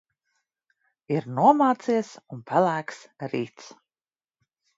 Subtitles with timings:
[1.17, 3.03] Ir nomācies un pelēks
[3.35, 3.71] rīts.